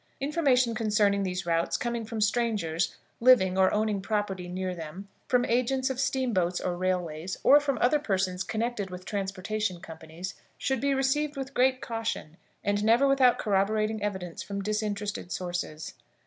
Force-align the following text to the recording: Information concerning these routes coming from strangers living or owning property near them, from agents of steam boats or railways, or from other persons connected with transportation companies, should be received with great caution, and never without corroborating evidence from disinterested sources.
Information 0.19 0.73
concerning 0.73 1.21
these 1.21 1.45
routes 1.45 1.77
coming 1.77 2.05
from 2.05 2.19
strangers 2.21 2.95
living 3.19 3.55
or 3.55 3.71
owning 3.71 4.01
property 4.01 4.47
near 4.47 4.73
them, 4.73 5.07
from 5.27 5.45
agents 5.45 5.91
of 5.91 5.99
steam 5.99 6.33
boats 6.33 6.59
or 6.59 6.75
railways, 6.75 7.37
or 7.43 7.59
from 7.59 7.77
other 7.79 7.99
persons 7.99 8.43
connected 8.43 8.89
with 8.89 9.05
transportation 9.05 9.79
companies, 9.79 10.33
should 10.57 10.81
be 10.81 10.95
received 10.95 11.37
with 11.37 11.53
great 11.53 11.81
caution, 11.81 12.35
and 12.63 12.83
never 12.83 13.07
without 13.07 13.37
corroborating 13.37 14.01
evidence 14.01 14.41
from 14.41 14.63
disinterested 14.63 15.31
sources. 15.31 15.93